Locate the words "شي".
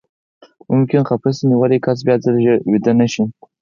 3.13-3.23